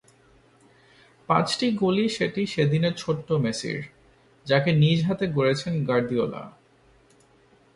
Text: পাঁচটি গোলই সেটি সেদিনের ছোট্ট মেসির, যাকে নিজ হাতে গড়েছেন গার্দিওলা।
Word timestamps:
পাঁচটি 1.29 1.67
গোলই 1.71 2.07
সেটি 2.09 2.41
সেদিনের 2.45 2.93
ছোট্ট 2.93 3.27
মেসির, 3.43 3.79
যাকে 4.45 4.69
নিজ 4.73 4.99
হাতে 5.07 5.25
গড়েছেন 5.27 5.73
গার্দিওলা। 5.85 6.43